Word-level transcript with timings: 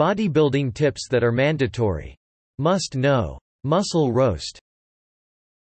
Bodybuilding 0.00 0.72
tips 0.72 1.08
that 1.10 1.22
are 1.22 1.30
mandatory. 1.30 2.16
Must 2.58 2.96
know. 2.96 3.38
Muscle 3.64 4.14
roast. 4.14 4.58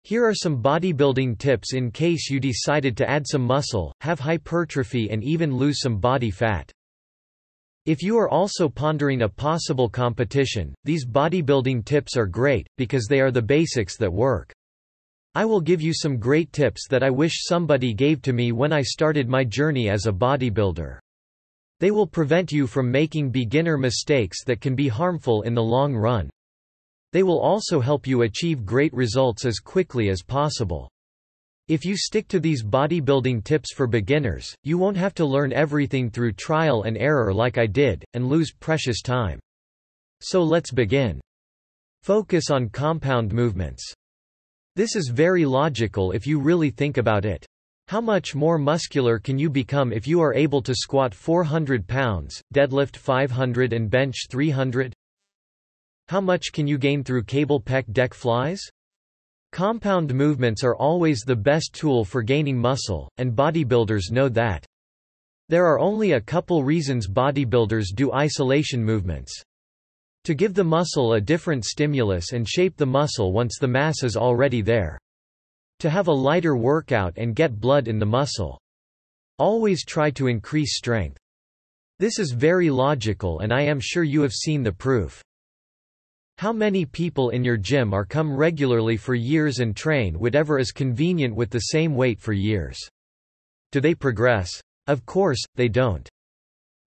Here 0.04 0.24
are 0.24 0.36
some 0.36 0.62
bodybuilding 0.62 1.36
tips 1.36 1.74
in 1.74 1.90
case 1.90 2.30
you 2.30 2.38
decided 2.38 2.96
to 2.96 3.10
add 3.10 3.27
some 3.27 3.42
muscle, 3.42 3.92
have 4.02 4.20
hypertrophy 4.20 5.10
and 5.10 5.24
even 5.24 5.56
lose 5.56 5.80
some 5.80 5.98
body 5.98 6.30
fat. 6.30 6.70
If 7.86 8.04
you 8.04 8.16
are 8.18 8.28
also 8.28 8.68
pondering 8.68 9.22
a 9.22 9.28
possible 9.28 9.88
competition, 9.88 10.76
these 10.84 11.04
bodybuilding 11.04 11.84
tips 11.84 12.16
are 12.16 12.27
great, 12.27 12.69
because 12.77 13.06
they 13.06 13.20
are 13.20 13.33
the 13.33 13.42
basics 13.42 13.97
that 13.97 14.12
work. 14.12 14.52
I 15.34 15.44
will 15.44 15.60
give 15.60 15.83
you 15.83 15.92
some 15.92 16.19
great 16.19 16.52
tips 16.52 16.86
that 16.88 17.02
I 17.02 17.10
wish 17.10 17.42
somebody 17.48 17.92
gave 17.92 18.22
to 18.22 18.33
me 18.33 18.52
when 18.52 18.72
I 18.72 18.83
started 18.83 19.28
my 19.28 19.42
journey 19.42 19.88
as 19.88 20.06
a 20.06 20.12
bodybuilder. 20.12 21.00
They 21.80 21.91
will 21.91 22.07
prevent 22.07 22.52
you 22.52 22.66
from 22.66 22.91
making 22.91 23.30
beginner 23.30 23.77
mistakes 23.77 24.45
that 24.45 24.61
can 24.61 24.75
be 24.75 24.89
harmful 24.89 25.43
in 25.43 25.55
the 25.55 25.62
long 25.62 25.95
run. 25.95 26.30
They 27.12 27.23
will 27.23 27.41
also 27.41 27.80
help 27.80 28.06
you 28.06 28.23
achieve 28.23 28.65
great 28.65 28.93
results 28.93 29.45
as 29.45 29.59
quickly 29.59 30.11
as 30.11 30.23
possible. 30.23 30.89
If 31.69 31.84
you 31.84 31.97
stick 31.97 32.29
to 32.29 32.39
these 32.39 32.62
bodybuilding 32.62 33.45
tips 33.45 33.73
for 33.73 33.87
beginners, 33.87 34.55
you 34.62 34.77
won't 34.77 34.97
have 34.97 35.15
to 35.15 35.25
learn 35.25 35.53
everything 35.53 36.11
through 36.11 36.33
trial 36.33 36.83
and 36.83 36.98
error 36.98 37.33
like 37.33 37.59
I 37.59 37.66
did, 37.66 38.05
and 38.12 38.28
lose 38.28 38.53
precious 38.53 39.03
time. 39.03 39.41
So 40.20 40.42
let's 40.42 40.73
begin. 40.73 41.20
Focus 42.03 42.51
on 42.51 42.69
compound 42.69 43.33
movements. 43.33 43.83
This 44.77 44.97
is 44.97 45.09
very 45.09 45.44
logical 45.44 46.12
if 46.12 46.27
you 46.27 46.41
really 46.41 46.70
think 46.70 46.97
about 46.97 47.25
it. 47.25 47.47
How 47.91 48.00
much 48.00 48.36
more 48.36 48.56
muscular 48.56 49.19
can 49.19 49.36
you 49.36 49.50
become 49.50 49.92
if 49.92 50.06
you 50.06 50.20
are 50.20 50.33
able 50.33 50.62
to 50.62 50.77
squat 50.77 51.12
400 51.12 51.88
pounds, 51.88 52.41
deadlift 52.55 52.97
500 52.97 53.72
and 53.72 53.91
bench 53.91 54.28
300? 54.28 54.94
How 56.06 56.20
much 56.20 56.52
can 56.52 56.69
you 56.69 56.78
gain 56.78 57.02
through 57.02 57.24
cable 57.24 57.60
pec 57.60 57.92
deck 57.92 58.14
flies? 58.14 58.62
Compound 59.50 60.14
movements 60.14 60.62
are 60.62 60.77
always 60.77 61.22
the 61.27 61.34
best 61.34 61.72
tool 61.72 62.05
for 62.05 62.22
gaining 62.22 62.56
muscle, 62.56 63.10
and 63.19 63.34
bodybuilders 63.34 64.12
know 64.12 64.28
that. 64.28 64.64
There 65.48 65.66
are 65.66 65.80
only 65.80 66.12
a 66.12 66.20
couple 66.20 66.62
reasons 66.62 67.08
bodybuilders 67.08 67.86
do 67.92 68.12
isolation 68.12 68.84
movements. 68.84 69.32
To 70.27 70.34
give 70.34 70.54
the 70.54 70.62
muscle 70.62 71.14
a 71.14 71.20
different 71.20 71.64
stimulus 71.64 72.34
and 72.34 72.48
shape 72.48 72.77
the 72.77 72.86
muscle 72.86 73.32
once 73.32 73.58
the 73.58 73.66
mass 73.66 74.04
is 74.04 74.16
already 74.16 74.62
there. 74.62 74.97
To 75.81 75.89
have 75.89 76.09
a 76.09 76.12
lighter 76.12 76.56
workout 76.56 77.14
and 77.17 77.34
get 77.34 77.59
blood 77.59 77.89
in 77.89 77.98
the 77.98 78.05
muscle. 78.06 78.61
Always 79.39 79.83
try 79.83 80.11
to 80.11 80.27
increase 80.27 80.77
strength. 80.77 81.17
This 81.98 82.19
is 82.19 82.33
very 82.33 82.69
logical 82.69 83.41
and 83.41 83.50
I 83.50 83.62
am 83.62 83.81
sure 83.81 84.05
you 84.05 84.20
have 84.20 84.33
seen 84.34 84.62
the 84.62 84.72
proof. 84.72 85.22
How 86.37 86.53
many 86.53 86.84
people 86.84 87.31
in 87.31 87.45
your 87.45 87.56
gym 87.56 87.95
are 87.95 88.05
come 88.05 88.37
regularly 88.37 88.98
for 88.98 89.14
years 89.14 89.61
and 89.61 89.75
train 89.75 90.19
whatever 90.19 90.59
is 90.59 90.70
convenient 90.70 91.34
with 91.34 91.48
the 91.48 91.59
same 91.72 91.94
weight 91.94 92.20
for 92.20 92.34
years? 92.34 92.78
Do 93.72 93.81
they 93.81 93.94
progress? 93.94 94.50
Of 94.87 95.06
course, 95.06 95.42
they 95.55 95.69
don't. 95.69 96.06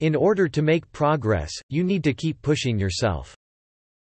In 0.02 0.16
order 0.16 0.50
to 0.50 0.62
make 0.62 0.92
progress, 0.92 1.52
you 1.70 1.86
need 1.86 2.04
to 2.04 2.14
keep 2.14 2.42
pushing 2.42 2.78
yourself. 2.78 3.36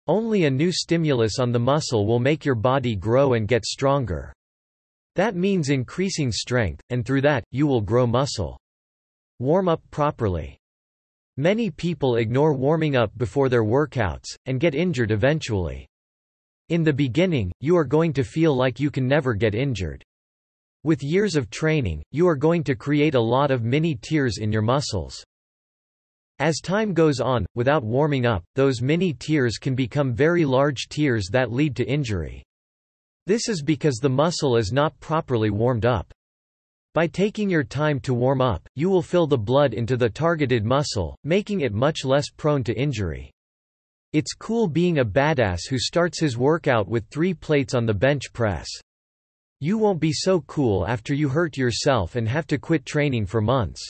Only 0.08 0.44
a 0.44 0.50
new 0.50 0.72
stimulus 0.72 1.38
on 1.38 1.52
the 1.52 1.60
muscle 1.60 2.04
will 2.04 2.18
make 2.18 2.44
your 2.44 2.56
body 2.56 2.96
grow 2.96 3.34
and 3.34 3.46
get 3.46 3.64
stronger. 3.64 4.32
That 5.14 5.36
means 5.36 5.68
increasing 5.68 6.32
strength, 6.32 6.80
and 6.90 7.04
through 7.04 7.20
that, 7.22 7.44
you 7.50 7.66
will 7.66 7.82
grow 7.82 8.06
muscle. 8.06 8.58
Warm 9.38 9.68
up 9.68 9.82
properly. 9.90 10.58
Many 11.36 11.70
people 11.70 12.16
ignore 12.16 12.54
warming 12.54 12.96
up 12.96 13.10
before 13.16 13.48
their 13.48 13.64
workouts, 13.64 14.34
and 14.46 14.60
get 14.60 14.74
injured 14.74 15.10
eventually. 15.10 15.86
In 16.68 16.82
the 16.82 16.92
beginning, 16.92 17.52
you 17.60 17.76
are 17.76 17.84
going 17.84 18.12
to 18.14 18.24
feel 18.24 18.54
like 18.54 18.80
you 18.80 18.90
can 18.90 19.06
never 19.06 19.34
get 19.34 19.54
injured. 19.54 20.02
With 20.84 21.02
years 21.02 21.36
of 21.36 21.50
training, 21.50 22.02
you 22.10 22.26
are 22.26 22.36
going 22.36 22.64
to 22.64 22.74
create 22.74 23.14
a 23.14 23.20
lot 23.20 23.50
of 23.50 23.62
mini 23.64 23.94
tears 23.94 24.38
in 24.38 24.50
your 24.50 24.62
muscles. 24.62 25.22
As 26.38 26.60
time 26.60 26.94
goes 26.94 27.20
on, 27.20 27.46
without 27.54 27.84
warming 27.84 28.26
up, 28.26 28.42
those 28.54 28.82
mini 28.82 29.12
tears 29.12 29.58
can 29.58 29.74
become 29.74 30.14
very 30.14 30.44
large 30.44 30.88
tears 30.88 31.28
that 31.30 31.52
lead 31.52 31.76
to 31.76 31.84
injury. 31.84 32.42
This 33.26 33.48
is 33.48 33.62
because 33.62 33.96
the 33.96 34.08
muscle 34.08 34.56
is 34.56 34.72
not 34.72 34.98
properly 34.98 35.50
warmed 35.50 35.86
up. 35.86 36.12
By 36.92 37.06
taking 37.06 37.48
your 37.48 37.62
time 37.62 38.00
to 38.00 38.14
warm 38.14 38.40
up, 38.40 38.68
you 38.74 38.90
will 38.90 39.00
fill 39.00 39.28
the 39.28 39.38
blood 39.38 39.74
into 39.74 39.96
the 39.96 40.10
targeted 40.10 40.64
muscle, 40.64 41.16
making 41.22 41.60
it 41.60 41.72
much 41.72 42.04
less 42.04 42.28
prone 42.30 42.64
to 42.64 42.76
injury. 42.76 43.30
It's 44.12 44.34
cool 44.34 44.66
being 44.66 44.98
a 44.98 45.04
badass 45.04 45.60
who 45.70 45.78
starts 45.78 46.20
his 46.20 46.36
workout 46.36 46.88
with 46.88 47.08
three 47.08 47.32
plates 47.32 47.74
on 47.74 47.86
the 47.86 47.94
bench 47.94 48.32
press. 48.32 48.68
You 49.60 49.78
won't 49.78 50.00
be 50.00 50.12
so 50.12 50.40
cool 50.42 50.86
after 50.86 51.14
you 51.14 51.28
hurt 51.28 51.56
yourself 51.56 52.16
and 52.16 52.28
have 52.28 52.46
to 52.48 52.58
quit 52.58 52.84
training 52.84 53.26
for 53.26 53.40
months. 53.40 53.80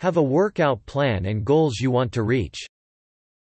Have 0.00 0.16
a 0.16 0.22
workout 0.22 0.84
plan 0.86 1.26
and 1.26 1.44
goals 1.44 1.80
you 1.80 1.90
want 1.90 2.12
to 2.12 2.22
reach. 2.22 2.66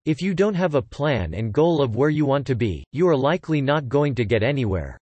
If 0.07 0.21
you 0.21 0.33
don't 0.33 0.53
have 0.53 0.73
a 0.73 0.81
plan 0.81 1.33
and 1.33 1.51
goal 1.51 1.81
of 1.81 1.97
where 1.97 2.09
you 2.09 2.25
want 2.25 2.47
to 2.47 2.55
be, 2.55 2.81
you 2.93 3.09
are 3.09 3.17
likely 3.17 3.59
not 3.59 3.89
going 3.89 4.15
to 4.15 4.23
get 4.23 4.41
anywhere. 4.41 4.97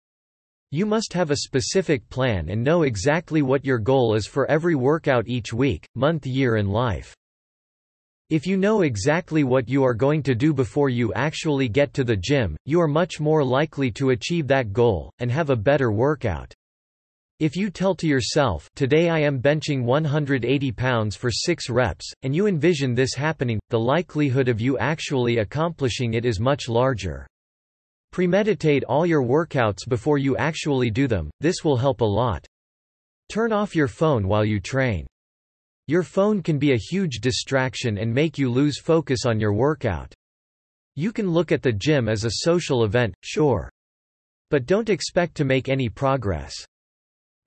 You 0.69 0.85
must 0.85 1.12
have 1.13 1.31
a 1.31 1.38
specific 1.38 2.07
plan 2.09 2.50
and 2.50 2.63
know 2.63 2.84
exactly 2.84 3.41
what 3.41 3.66
your 3.66 3.79
goal 3.79 4.13
is 4.13 4.28
for 4.28 4.45
every 4.45 4.75
workout 4.75 5.28
each 5.28 5.53
week, 5.53 5.88
month 5.95 6.28
year 6.28 6.57
and 6.57 6.69
life. 6.69 7.16
If 8.29 8.45
you 8.45 8.57
know 8.57 8.84
exactly 8.84 9.44
what 9.44 9.67
you 9.67 9.84
are 9.84 9.95
going 9.95 10.22
to 10.22 10.35
do 10.35 10.53
before 10.53 10.90
you 10.90 11.11
actually 11.16 11.67
get 11.67 11.95
to 11.95 12.03
the 12.03 12.16
gym, 12.16 12.56
you 12.66 12.79
are 12.79 12.88
much 12.88 13.19
more 13.19 13.44
likely 13.44 13.90
to 13.94 14.11
achieve 14.11 14.45
that 14.50 14.72
goal, 14.72 15.11
and 15.17 15.31
have 15.31 15.50
a 15.50 15.56
better 15.56 15.91
workout. 15.91 16.53
If 17.41 17.56
you 17.56 17.72
tell 17.72 17.96
to 17.96 18.06
yourself, 18.06 18.69
today 18.75 19.09
I 19.09 19.18
am 19.18 19.41
benching 19.41 19.81
180 19.84 20.72
pounds 20.74 21.16
for 21.16 21.31
6 21.31 21.72
reps, 21.72 22.06
and 22.22 22.35
you 22.35 22.46
envision 22.46 22.94
this 22.94 23.16
happening, 23.16 23.59
the 23.72 23.79
likelihood 23.79 24.47
of 24.47 24.62
you 24.62 24.78
actually 24.78 25.40
accomplishing 25.40 26.13
it 26.13 26.24
is 26.24 26.40
much 26.40 26.69
larger. 26.69 27.25
Premeditate 28.12 28.84
all 28.84 29.07
your 29.07 29.24
workouts 29.24 29.90
before 29.90 30.19
you 30.19 30.38
actually 30.38 30.91
do 30.91 31.07
them, 31.07 31.31
this 31.40 31.63
will 31.63 31.78
help 31.78 32.02
a 32.02 32.06
lot. 32.06 32.46
Turn 33.28 33.52
off 33.52 33.75
your 33.75 33.88
phone 33.88 34.28
while 34.28 34.46
you 34.46 34.59
train. 34.59 35.08
Your 35.88 36.03
phone 36.03 36.44
can 36.44 36.59
be 36.59 36.73
a 36.73 36.88
huge 36.91 37.22
distraction 37.22 37.97
and 37.97 38.13
make 38.13 38.38
you 38.38 38.52
lose 38.52 38.79
focus 38.79 39.25
on 39.25 39.40
your 39.40 39.53
workout. 39.53 40.13
You 40.94 41.12
can 41.12 41.31
look 41.31 41.52
at 41.52 41.63
the 41.63 41.73
gym 41.73 42.08
as 42.08 42.23
a 42.23 42.44
social 42.44 42.84
event, 42.84 43.16
sure. 43.23 43.72
But 44.52 44.68
don't 44.68 44.90
expect 44.90 45.34
to 45.38 45.44
make 45.44 45.69
any 45.69 45.90
progress. 45.90 46.68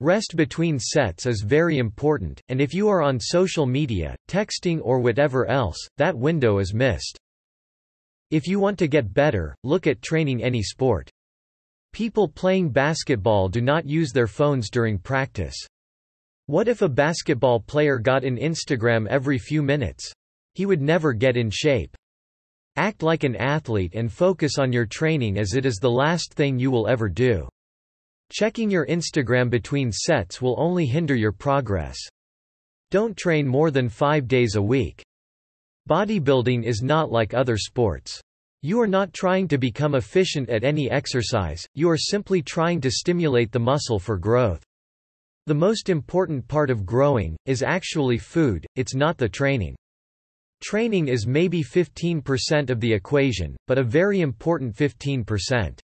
Rest 0.01 0.35
between 0.35 0.77
sets 0.77 1.25
is 1.25 1.41
very 1.41 1.77
important, 1.77 2.41
and 2.49 2.59
if 2.59 2.73
you 2.73 2.89
are 2.89 3.01
on 3.01 3.17
social 3.17 3.65
media, 3.65 4.13
texting 4.27 4.81
or 4.83 4.99
whatever 4.99 5.45
else, 5.45 5.77
that 5.95 6.17
window 6.17 6.59
is 6.59 6.73
missed. 6.73 7.17
If 8.29 8.45
you 8.45 8.59
want 8.59 8.77
to 8.79 8.89
get 8.89 9.13
better, 9.13 9.55
look 9.63 9.87
at 9.87 10.01
training 10.01 10.43
any 10.43 10.61
sport. 10.61 11.09
People 11.93 12.27
playing 12.27 12.71
basketball 12.71 13.47
do 13.47 13.61
not 13.61 13.87
use 13.87 14.11
their 14.11 14.27
phones 14.27 14.69
during 14.69 14.97
practice. 14.97 15.55
What 16.47 16.67
if 16.67 16.81
a 16.81 16.89
basketball 16.89 17.61
player 17.61 17.97
got 17.97 18.25
an 18.25 18.35
Instagram 18.35 19.07
every 19.07 19.37
few 19.37 19.63
minutes? 19.63 20.11
He 20.55 20.65
would 20.65 20.81
never 20.81 21.13
get 21.13 21.37
in 21.37 21.49
shape. 21.49 21.95
Act 22.75 23.01
like 23.01 23.23
an 23.23 23.37
athlete 23.37 23.95
and 23.95 24.11
focus 24.11 24.57
on 24.57 24.73
your 24.73 24.85
training 24.85 25.37
as 25.37 25.53
it 25.53 25.65
is 25.65 25.77
the 25.77 25.89
last 25.89 26.33
thing 26.33 26.59
you 26.59 26.69
will 26.69 26.89
ever 26.89 27.07
do. 27.07 27.47
Checking 28.31 28.71
your 28.71 28.87
Instagram 28.87 29.49
between 29.49 29.91
sets 29.91 30.41
will 30.41 30.55
only 30.57 30.85
hinder 30.85 31.15
your 31.15 31.31
progress. 31.31 31.97
Don't 32.91 33.15
train 33.15 33.47
more 33.47 33.71
than 33.71 33.89
five 33.89 34.27
days 34.27 34.55
a 34.55 34.61
week. 34.61 35.03
Bodybuilding 35.89 36.63
is 36.63 36.81
not 36.81 37.11
like 37.11 37.33
other 37.33 37.57
sports. 37.57 38.19
You 38.63 38.81
are 38.81 38.87
not 38.87 39.13
trying 39.13 39.47
to 39.49 39.59
become 39.59 39.93
efficient 39.93 40.49
at 40.49 40.63
any 40.63 40.89
exercise, 40.89 41.63
you 41.75 41.87
are 41.89 41.97
simply 41.97 42.41
trying 42.41 42.81
to 42.81 42.89
stimulate 42.89 43.51
the 43.51 43.59
muscle 43.59 43.99
for 43.99 44.17
growth. 44.17 44.63
The 45.45 45.53
most 45.53 45.89
important 45.89 46.47
part 46.47 46.71
of 46.71 46.87
growing, 46.87 47.37
is 47.45 47.61
actually 47.61 48.17
food, 48.17 48.65
it's 48.75 48.95
not 48.95 49.19
the 49.19 49.29
training. 49.29 49.75
Training 50.63 51.09
is 51.09 51.27
maybe 51.27 51.63
15% 51.63 52.71
of 52.71 52.79
the 52.79 52.91
equation, 52.91 53.55
but 53.67 53.77
a 53.77 53.83
very 53.83 54.21
important 54.21 54.75
15%. 54.75 55.79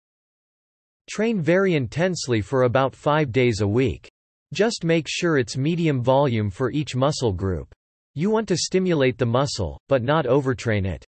Train 1.08 1.40
very 1.40 1.74
intensely 1.74 2.40
for 2.40 2.62
about 2.62 2.94
5 2.94 3.30
days 3.30 3.60
a 3.60 3.68
week. 3.68 4.10
Just 4.52 4.84
make 4.84 5.06
sure 5.08 5.38
it's 5.38 5.56
medium 5.56 6.02
volume 6.02 6.50
for 6.50 6.70
each 6.72 6.96
muscle 6.96 7.32
group. 7.32 7.72
You 8.14 8.30
want 8.30 8.48
to 8.48 8.56
stimulate 8.56 9.18
the 9.18 9.26
muscle, 9.26 9.78
but 9.88 10.02
not 10.02 10.24
overtrain 10.24 10.86
it. 10.86 11.04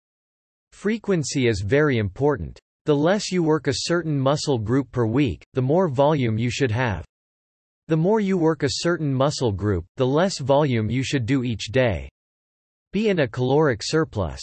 Frequency 0.73 1.47
is 1.47 1.61
very 1.61 1.99
important. 1.99 2.59
The 2.87 2.97
less 2.97 3.31
you 3.31 3.43
work 3.43 3.67
a 3.67 3.75
certain 3.75 4.19
muscle 4.19 4.59
group 4.59 4.91
per 4.91 5.07
week, 5.07 5.45
the 5.53 5.63
more 5.63 5.89
volume 5.89 6.39
you 6.39 6.51
should 6.51 6.71
have. 6.71 7.05
The 7.89 7.97
more 7.97 8.21
you 8.21 8.39
work 8.39 8.63
a 8.63 8.69
certain 8.71 9.13
muscle 9.13 9.53
group, 9.53 9.85
the 9.97 10.07
less 10.07 10.39
volume 10.39 10.91
you 10.91 11.03
should 11.03 11.27
do 11.27 11.45
each 11.45 11.67
day. 11.67 12.09
Be 12.93 13.09
in 13.09 13.21
a 13.21 13.29
caloric 13.29 13.83
surplus. 13.83 14.41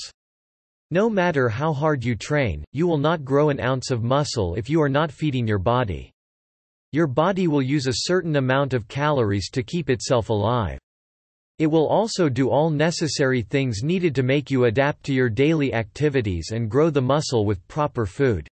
No 0.91 1.07
matter 1.07 1.49
how 1.49 1.71
hard 1.71 2.03
you 2.03 2.15
train, 2.15 2.65
you 2.71 2.87
will 2.87 2.97
not 2.97 3.23
grow 3.23 3.49
an 3.49 3.59
ounce 3.59 3.91
of 3.91 4.01
muscle 4.01 4.55
if 4.55 4.67
you 4.67 4.81
are 4.81 4.89
not 4.89 5.11
feeding 5.11 5.47
your 5.47 5.59
body. 5.59 6.11
Your 6.91 7.05
body 7.05 7.47
will 7.47 7.61
use 7.61 7.85
a 7.85 8.07
certain 8.07 8.37
amount 8.37 8.73
of 8.73 8.87
calories 8.87 9.51
to 9.51 9.61
keep 9.61 9.91
itself 9.91 10.29
alive. 10.29 10.79
It 11.59 11.67
will 11.67 11.87
also 11.87 12.27
do 12.27 12.49
all 12.49 12.71
necessary 12.71 13.43
things 13.43 13.83
needed 13.83 14.15
to 14.15 14.23
make 14.23 14.49
you 14.49 14.65
adapt 14.65 15.03
to 15.03 15.13
your 15.13 15.29
daily 15.29 15.75
activities 15.75 16.49
and 16.51 16.71
grow 16.71 16.89
the 16.89 17.03
muscle 17.03 17.45
with 17.45 17.67
proper 17.67 18.07
food. 18.07 18.47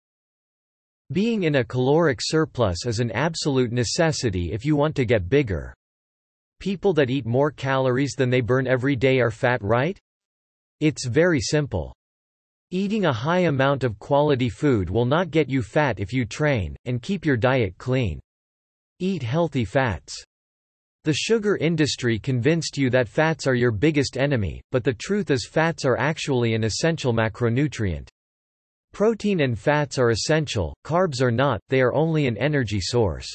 Being 1.12 1.44
in 1.44 1.54
a 1.54 1.64
caloric 1.64 2.18
surplus 2.20 2.84
is 2.84 3.00
an 3.00 3.12
absolute 3.12 3.72
necessity 3.72 4.52
if 4.52 4.66
you 4.66 4.76
want 4.76 4.94
to 4.96 5.06
get 5.06 5.30
bigger. 5.30 5.72
People 6.60 6.92
that 6.94 7.08
eat 7.08 7.24
more 7.24 7.50
calories 7.50 8.12
than 8.12 8.28
they 8.28 8.42
burn 8.42 8.66
every 8.66 8.96
day 8.96 9.20
are 9.20 9.30
fat 9.30 9.62
right? 9.62 9.98
It's 10.80 11.06
very 11.06 11.40
simple. 11.40 11.95
Eating 12.72 13.04
a 13.04 13.12
high 13.12 13.40
amount 13.40 13.84
of 13.84 14.00
quality 14.00 14.48
food 14.48 14.90
will 14.90 15.04
not 15.04 15.30
get 15.30 15.48
you 15.48 15.62
fat 15.62 16.00
if 16.00 16.12
you 16.12 16.24
train, 16.24 16.76
and 16.84 17.00
keep 17.00 17.24
your 17.24 17.36
diet 17.36 17.78
clean. 17.78 18.18
Eat 18.98 19.22
healthy 19.22 19.64
fats. 19.64 20.20
The 21.04 21.14
sugar 21.14 21.56
industry 21.58 22.18
convinced 22.18 22.76
you 22.76 22.90
that 22.90 23.08
fats 23.08 23.46
are 23.46 23.54
your 23.54 23.70
biggest 23.70 24.16
enemy, 24.16 24.60
but 24.72 24.82
the 24.82 24.94
truth 24.94 25.30
is 25.30 25.46
fats 25.46 25.84
are 25.84 25.96
actually 25.96 26.54
an 26.54 26.64
essential 26.64 27.12
macronutrient. 27.12 28.08
Protein 28.92 29.42
and 29.42 29.56
fats 29.56 29.96
are 29.96 30.10
essential, 30.10 30.74
carbs 30.84 31.22
are 31.22 31.30
not, 31.30 31.60
they 31.68 31.80
are 31.80 31.94
only 31.94 32.26
an 32.26 32.36
energy 32.36 32.80
source. 32.80 33.28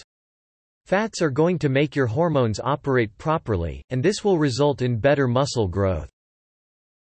Fats 0.85 1.21
are 1.21 1.29
going 1.29 1.57
to 1.59 1.69
make 1.69 1.95
your 1.95 2.07
hormones 2.07 2.59
operate 2.59 3.17
properly, 3.17 3.81
and 3.91 4.03
this 4.03 4.25
will 4.25 4.37
result 4.37 4.81
in 4.81 4.99
better 4.99 5.29
muscle 5.29 5.69
growth. 5.69 6.09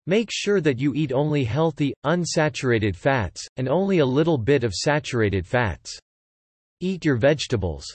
Make 0.08 0.30
sure 0.32 0.62
that 0.62 0.80
you 0.80 0.94
eat 0.94 1.12
only 1.12 1.44
healthy, 1.44 1.94
unsaturated 2.06 2.96
fats, 2.96 3.48
and 3.58 3.68
only 3.68 4.00
a 4.00 4.06
little 4.06 4.38
bit 4.38 4.64
of 4.64 4.74
saturated 4.74 5.48
fats. 5.48 5.98
Eat 6.80 7.04
your 7.04 7.16
vegetables. 7.16 7.86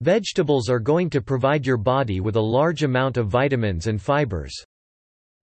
Vegetables 0.00 0.68
are 0.68 0.80
going 0.80 1.08
to 1.10 1.20
provide 1.20 1.64
your 1.64 1.76
body 1.76 2.20
with 2.20 2.34
a 2.34 2.40
large 2.40 2.82
amount 2.82 3.16
of 3.16 3.28
vitamins 3.28 3.86
and 3.86 4.02
fibers. 4.02 4.52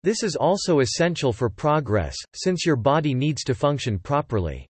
This 0.04 0.24
is 0.24 0.36
also 0.36 0.80
essential 0.80 1.32
for 1.32 1.50
progress, 1.50 2.16
since 2.34 2.66
your 2.66 2.76
body 2.76 3.14
needs 3.14 3.44
to 3.44 3.56
function 3.56 3.98
properly. 3.98 4.68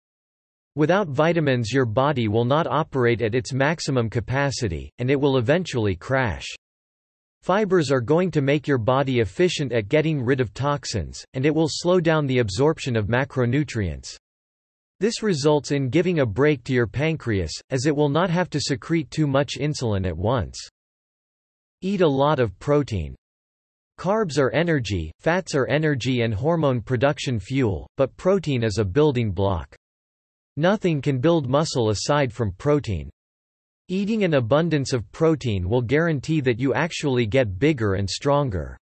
Without 0.75 1.07
vitamins 1.07 1.71
your 1.71 1.87
body 1.87 2.27
will 2.27 2.45
not 2.45 2.67
operate 2.67 3.23
at 3.23 3.37
its 3.37 3.53
maximum 3.53 4.11
capacity, 4.11 4.91
and 4.99 5.11
it 5.11 5.21
will 5.21 5.39
eventually 5.39 5.95
crash. 5.95 6.47
Fibers 7.45 7.91
are 7.91 8.01
going 8.01 8.31
to 8.31 8.41
make 8.41 8.67
your 8.67 8.79
body 8.79 9.21
efficient 9.21 9.71
at 9.71 9.91
getting 9.91 10.19
rid 10.19 10.41
of 10.41 10.55
toxins, 10.55 11.23
and 11.35 11.45
it 11.45 11.55
will 11.55 11.69
slow 11.69 12.01
down 12.01 12.27
the 12.27 12.39
absorption 12.39 12.97
of 12.97 13.09
macronutrients. 13.09 14.17
This 14.99 15.23
results 15.23 15.71
in 15.71 15.91
giving 15.91 16.21
a 16.21 16.27
break 16.27 16.65
to 16.65 16.73
your 16.73 16.87
pancreas, 16.87 17.53
as 17.69 17.85
it 17.85 17.95
will 17.95 18.09
not 18.09 18.31
have 18.31 18.49
to 18.49 18.61
secrete 18.63 19.11
too 19.11 19.27
much 19.27 19.59
insulin 19.61 20.07
at 20.07 20.17
once. 20.17 20.59
Eat 21.83 22.01
a 22.01 22.09
lot 22.09 22.41
of 22.41 22.59
protein. 22.61 23.15
Carbs 24.01 24.39
are 24.39 24.51
energy, 24.53 25.13
fats 25.21 25.55
are 25.55 25.69
energy 25.69 26.23
and 26.23 26.33
hormone 26.33 26.81
production 26.81 27.39
fuel, 27.39 27.87
but 27.99 28.17
protein 28.17 28.63
is 28.63 28.79
a 28.79 28.85
building 28.87 29.31
block. 29.31 29.77
Nothing 30.57 31.03
can 31.03 31.19
build 31.19 31.47
muscle 31.47 31.91
aside 31.91 32.33
from 32.33 32.53
protein. 32.53 33.11
Eating 33.89 34.25
an 34.25 34.33
abundance 34.33 34.95
of 34.95 35.11
protein 35.13 35.69
will 35.69 35.83
guarantee 35.83 36.41
that 36.41 36.59
you 36.59 36.73
actually 36.73 37.27
get 37.27 37.59
bigger 37.59 37.97
and 37.97 38.09
stronger. 38.09 38.79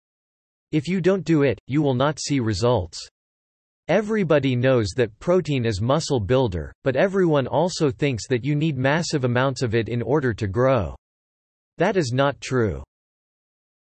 If 0.72 0.88
you 0.88 1.00
don't 1.00 1.24
do 1.24 1.44
it, 1.44 1.56
you 1.68 1.82
will 1.82 1.94
not 1.94 2.18
see 2.18 2.40
results. 2.40 3.08
Everybody 3.86 4.56
knows 4.56 4.88
that 4.96 5.16
protein 5.20 5.64
is 5.64 5.80
muscle 5.80 6.18
builder, 6.18 6.72
but 6.82 6.96
everyone 6.96 7.46
also 7.46 7.92
thinks 7.92 8.26
that 8.26 8.44
you 8.44 8.56
need 8.56 8.76
massive 8.76 9.22
amounts 9.22 9.62
of 9.62 9.72
it 9.76 9.88
in 9.88 10.02
order 10.02 10.34
to 10.34 10.48
grow. 10.48 10.96
That 11.76 11.96
is 11.96 12.10
not 12.12 12.40
true. 12.40 12.82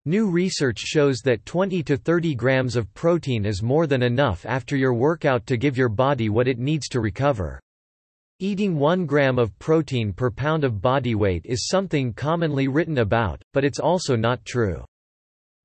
New 0.07 0.29
research 0.29 0.81
shows 0.81 1.21
that 1.21 1.47
20 1.47 1.85
to 1.85 1.97
30 1.97 2.35
grams 2.35 2.75
of 2.75 2.93
protein 2.95 3.47
is 3.47 3.63
more 3.63 3.87
than 3.87 4.03
enough 4.03 4.45
after 4.45 4.77
your 4.77 4.93
workout 4.93 5.47
to 5.47 5.57
give 5.57 5.79
your 5.79 5.89
body 5.89 6.29
what 6.29 6.49
it 6.49 6.59
needs 6.59 6.89
to 6.89 7.01
recover. 7.01 7.61
Eating 8.39 8.77
1 8.77 9.07
gram 9.07 9.39
of 9.39 9.59
protein 9.59 10.13
per 10.13 10.31
pound 10.31 10.63
of 10.63 10.83
body 10.83 11.15
weight 11.15 11.47
is 11.47 11.69
something 11.69 12.13
commonly 12.13 12.69
written 12.69 12.99
about, 12.99 13.41
but 13.55 13.65
it's 13.65 13.79
also 13.79 14.15
not 14.15 14.45
true. 14.45 14.85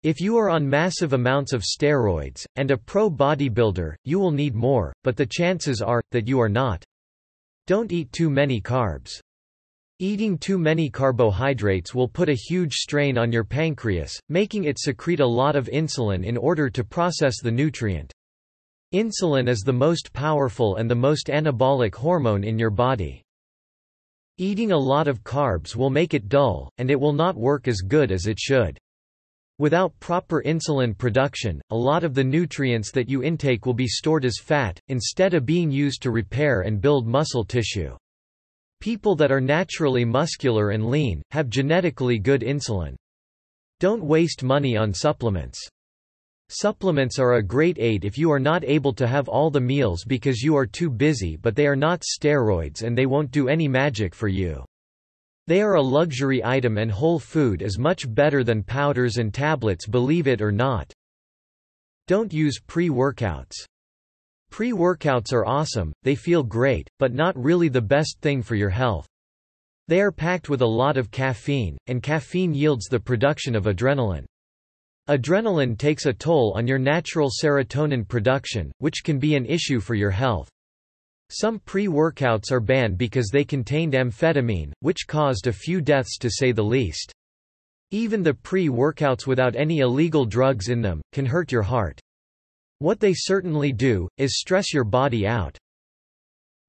If 0.03 0.21
you 0.21 0.37
are 0.37 0.49
on 0.49 0.69
massive 0.69 1.11
amounts 1.11 1.51
of 1.51 1.63
steroids, 1.63 2.45
and 2.55 2.71
a 2.71 2.77
pro 2.77 3.09
bodybuilder, 3.09 3.95
you 4.05 4.19
will 4.19 4.31
need 4.31 4.55
more, 4.55 4.93
but 5.03 5.17
the 5.17 5.25
chances 5.25 5.81
are, 5.81 6.01
that 6.11 6.29
you 6.29 6.39
are 6.39 6.47
not. 6.47 6.81
Don't 7.67 7.91
eat 7.91 8.09
too 8.13 8.29
many 8.29 8.61
carbs. 8.61 9.19
Eating 9.99 10.37
too 10.37 10.57
many 10.57 10.89
carbohydrates 10.89 11.93
will 11.93 12.07
put 12.07 12.29
a 12.29 12.33
huge 12.33 12.75
strain 12.75 13.17
on 13.17 13.33
your 13.33 13.43
pancreas, 13.43 14.17
making 14.29 14.63
it 14.63 14.79
secrete 14.79 15.19
a 15.19 15.27
lot 15.27 15.57
of 15.57 15.67
insulin 15.73 16.23
in 16.23 16.37
order 16.37 16.69
to 16.69 16.85
process 16.85 17.41
the 17.41 17.51
nutrient. 17.51 18.13
Insulin 18.93 19.47
is 19.47 19.61
the 19.61 19.71
most 19.71 20.11
powerful 20.11 20.75
and 20.75 20.91
the 20.91 20.95
most 20.95 21.27
anabolic 21.27 21.95
hormone 21.95 22.43
in 22.43 22.59
your 22.59 22.69
body. 22.69 23.23
Eating 24.37 24.73
a 24.73 24.77
lot 24.77 25.07
of 25.07 25.23
carbs 25.23 25.77
will 25.77 25.89
make 25.89 26.13
it 26.13 26.27
dull, 26.27 26.69
and 26.77 26.91
it 26.91 26.99
will 26.99 27.13
not 27.13 27.37
work 27.37 27.69
as 27.69 27.79
good 27.79 28.11
as 28.11 28.27
it 28.27 28.37
should. 28.37 28.77
Without 29.59 29.97
proper 30.01 30.43
insulin 30.45 30.97
production, 30.97 31.61
a 31.69 31.75
lot 31.75 32.03
of 32.03 32.13
the 32.13 32.23
nutrients 32.23 32.91
that 32.91 33.07
you 33.07 33.23
intake 33.23 33.65
will 33.65 33.73
be 33.73 33.87
stored 33.87 34.25
as 34.25 34.39
fat, 34.43 34.77
instead 34.89 35.33
of 35.33 35.45
being 35.45 35.71
used 35.71 36.01
to 36.01 36.11
repair 36.11 36.61
and 36.61 36.81
build 36.81 37.07
muscle 37.07 37.45
tissue. 37.45 37.95
People 38.81 39.15
that 39.15 39.31
are 39.31 39.39
naturally 39.39 40.03
muscular 40.03 40.71
and 40.71 40.89
lean, 40.89 41.21
have 41.31 41.47
genetically 41.47 42.19
good 42.19 42.41
insulin. 42.41 42.97
Don't 43.79 44.03
waste 44.03 44.43
money 44.43 44.75
on 44.75 44.93
supplements. 44.93 45.65
Supplements 46.53 47.17
are 47.17 47.35
a 47.35 47.41
great 47.41 47.77
aid 47.79 48.03
if 48.03 48.17
you 48.17 48.29
are 48.29 48.39
not 48.39 48.65
able 48.65 48.91
to 48.95 49.07
have 49.07 49.29
all 49.29 49.49
the 49.49 49.61
meals 49.61 50.03
because 50.03 50.41
you 50.41 50.53
are 50.57 50.65
too 50.65 50.89
busy 50.89 51.37
but 51.37 51.55
they 51.55 51.65
are 51.65 51.77
not 51.77 52.01
steroids 52.01 52.83
and 52.83 52.97
they 52.97 53.05
won't 53.05 53.31
do 53.31 53.47
any 53.47 53.69
magic 53.69 54.13
for 54.13 54.27
you. 54.27 54.65
They 55.47 55.61
are 55.61 55.75
a 55.75 55.81
luxury 55.81 56.43
item 56.43 56.77
and 56.77 56.91
whole 56.91 57.19
food 57.19 57.61
is 57.61 57.79
much 57.79 58.13
better 58.13 58.43
than 58.43 58.63
powders 58.63 59.15
and 59.15 59.33
tablets 59.33 59.87
believe 59.87 60.27
it 60.27 60.41
or 60.41 60.51
not. 60.51 60.91
Don't 62.07 62.33
use 62.33 62.59
pre-workouts. 62.59 63.55
Pre-workouts 64.49 65.31
are 65.31 65.45
awesome, 65.45 65.93
they 66.03 66.15
feel 66.15 66.43
great, 66.43 66.89
but 66.99 67.13
not 67.13 67.41
really 67.41 67.69
the 67.69 67.79
best 67.79 68.19
thing 68.19 68.41
for 68.41 68.55
your 68.55 68.69
health. 68.69 69.07
They 69.87 70.01
are 70.01 70.11
packed 70.11 70.49
with 70.49 70.61
a 70.61 70.67
lot 70.67 70.97
of 70.97 71.11
caffeine, 71.11 71.77
and 71.87 72.03
caffeine 72.03 72.53
yields 72.53 72.87
the 72.87 72.99
production 72.99 73.55
of 73.55 73.67
adrenaline. 73.67 74.25
Adrenaline 75.11 75.77
takes 75.77 76.05
a 76.05 76.13
toll 76.13 76.53
on 76.55 76.65
your 76.65 76.79
natural 76.79 77.29
serotonin 77.29 78.07
production, 78.07 78.71
which 78.77 79.03
can 79.03 79.19
be 79.19 79.35
an 79.35 79.45
issue 79.45 79.81
for 79.81 79.93
your 79.93 80.09
health. 80.09 80.47
Some 81.29 81.59
pre-workouts 81.59 82.49
are 82.49 82.61
banned 82.61 82.97
because 82.97 83.27
they 83.27 83.43
contained 83.43 83.91
amphetamine, 83.91 84.71
which 84.79 85.07
caused 85.07 85.47
a 85.47 85.51
few 85.51 85.81
deaths 85.81 86.17
to 86.19 86.29
say 86.29 86.53
the 86.53 86.63
least. 86.63 87.11
Even 87.89 88.23
the 88.23 88.33
pre-workouts 88.33 89.27
without 89.27 89.57
any 89.57 89.79
illegal 89.79 90.23
drugs 90.23 90.69
in 90.69 90.81
them, 90.81 91.01
can 91.11 91.25
hurt 91.25 91.51
your 91.51 91.63
heart. 91.63 91.99
What 92.79 93.01
they 93.01 93.13
certainly 93.13 93.73
do, 93.73 94.07
is 94.17 94.39
stress 94.39 94.73
your 94.73 94.85
body 94.85 95.27
out. 95.27 95.57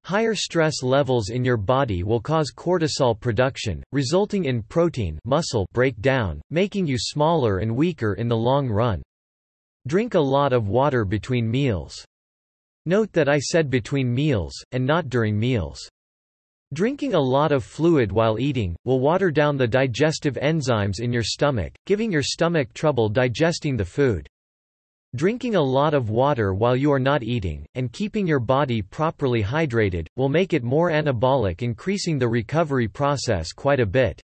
Higher 0.04 0.34
stress 0.34 0.82
levels 0.82 1.30
in 1.30 1.44
your 1.44 1.56
body 1.56 2.02
will 2.02 2.20
cause 2.20 2.52
cortisol 2.52 3.18
production, 3.18 3.84
resulting 3.92 4.46
in 4.46 4.62
protein 4.62 5.18
muscle 5.24 5.66
breakdown, 5.72 6.42
making 6.50 6.88
you 6.88 6.96
smaller 6.98 7.58
and 7.58 7.76
weaker 7.76 8.14
in 8.14 8.26
the 8.26 8.36
long 8.36 8.68
run. 8.68 9.00
Drink 9.86 10.14
a 10.14 10.20
lot 10.20 10.52
of 10.52 10.66
water 10.66 11.04
between 11.04 11.48
meals. 11.48 12.04
Note 12.84 13.12
that 13.12 13.28
I 13.28 13.38
said 13.38 13.70
between 13.70 14.12
meals, 14.12 14.52
and 14.72 14.84
not 14.84 15.08
during 15.08 15.38
meals. 15.38 15.88
Drinking 16.72 17.14
a 17.14 17.20
lot 17.20 17.52
of 17.52 17.62
fluid 17.62 18.10
while 18.10 18.40
eating, 18.40 18.74
will 18.84 18.98
water 18.98 19.30
down 19.30 19.56
the 19.56 19.68
digestive 19.68 20.34
enzymes 20.34 21.00
in 21.00 21.12
your 21.12 21.22
stomach, 21.22 21.74
giving 21.86 22.10
your 22.10 22.22
stomach 22.22 22.72
trouble 22.74 23.08
digesting 23.08 23.76
the 23.76 23.84
food. 23.84 24.26
Drinking 25.14 25.56
a 25.56 25.60
lot 25.60 25.92
of 25.92 26.08
water 26.08 26.54
while 26.54 26.74
you 26.74 26.90
are 26.90 26.98
not 26.98 27.22
eating, 27.22 27.66
and 27.74 27.92
keeping 27.92 28.26
your 28.26 28.40
body 28.40 28.80
properly 28.80 29.42
hydrated, 29.42 30.06
will 30.16 30.30
make 30.30 30.54
it 30.54 30.64
more 30.64 30.90
anabolic 30.90 31.60
increasing 31.60 32.18
the 32.18 32.28
recovery 32.28 32.88
process 32.88 33.52
quite 33.52 33.78
a 33.78 33.84
bit. 33.84 34.22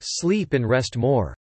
Sleep 0.00 0.52
and 0.52 0.68
rest 0.68 0.96
more. 0.96 1.36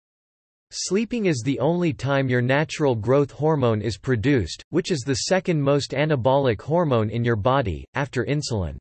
Sleeping 0.71 1.27
is 1.27 1.43
the 1.45 1.59
only 1.59 1.93
time 1.93 2.27
your 2.27 2.41
natural 2.41 2.93
growth 2.93 3.31
hormone 3.31 3.81
is 3.81 3.97
produced, 3.97 4.61
which 4.69 4.91
is 4.91 4.99
the 4.99 5.15
second 5.15 5.61
most 5.61 5.91
anabolic 5.91 6.61
hormone 6.61 7.09
in 7.09 7.23
your 7.23 7.37
body, 7.37 7.85
after 7.93 8.25
insulin. 8.25 8.77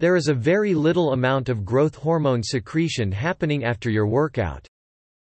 There 0.00 0.16
is 0.16 0.26
a 0.26 0.34
very 0.34 0.74
little 0.74 1.12
amount 1.12 1.48
of 1.48 1.64
growth 1.64 1.94
hormone 1.94 2.42
secretion 2.42 3.12
happening 3.12 3.62
after 3.62 3.88
your 3.88 4.08
workout. 4.08 4.66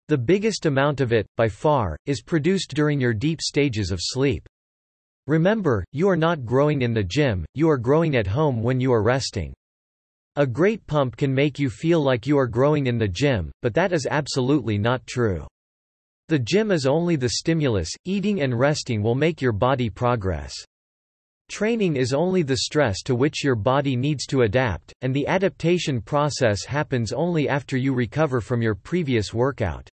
The 0.07 0.17
biggest 0.19 0.67
amount 0.67 1.01
of 1.01 1.11
it, 1.11 1.25
by 1.35 1.47
far, 1.47 1.97
is 2.05 2.21
produced 2.21 2.75
during 2.75 3.01
your 3.01 3.11
deep 3.11 3.41
stages 3.41 3.89
of 3.89 3.97
sleep. 3.99 4.47
Remember, 5.25 5.83
you 5.93 6.07
are 6.07 6.15
not 6.15 6.45
growing 6.45 6.83
in 6.83 6.93
the 6.93 7.03
gym, 7.03 7.43
you 7.55 7.67
are 7.71 7.79
growing 7.79 8.15
at 8.15 8.27
home 8.27 8.61
when 8.61 8.79
you 8.79 8.93
are 8.93 9.01
resting. 9.01 9.51
A 10.35 10.45
great 10.45 10.85
pump 10.85 11.17
can 11.17 11.33
make 11.33 11.57
you 11.57 11.71
feel 11.71 12.01
like 12.01 12.27
you 12.27 12.37
are 12.37 12.45
growing 12.45 12.85
in 12.85 12.99
the 12.99 13.07
gym, 13.07 13.51
but 13.63 13.73
that 13.73 13.91
is 13.91 14.05
absolutely 14.05 14.77
not 14.77 15.07
true. 15.07 15.47
The 16.27 16.37
gym 16.37 16.69
is 16.69 16.85
only 16.85 17.15
the 17.15 17.29
stimulus, 17.29 17.89
eating 18.05 18.43
and 18.43 18.59
resting 18.59 19.01
will 19.01 19.15
make 19.15 19.41
your 19.41 19.53
body 19.53 19.89
progress. 19.89 20.53
Training 21.49 21.95
is 21.95 22.13
only 22.13 22.43
the 22.43 22.57
stress 22.57 23.01
to 23.05 23.15
which 23.15 23.43
your 23.43 23.55
body 23.55 23.95
needs 23.95 24.27
to 24.27 24.43
adapt, 24.43 24.93
and 25.01 25.15
the 25.15 25.25
adaptation 25.25 25.99
process 25.99 26.63
happens 26.63 27.11
only 27.11 27.49
after 27.49 27.75
you 27.75 27.95
recover 27.95 28.39
from 28.39 28.61
your 28.61 28.75
previous 28.75 29.33
workout. 29.33 29.89